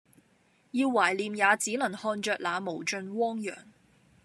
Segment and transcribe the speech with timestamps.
[0.71, 3.55] 要懷念也只能看著那無盡汪洋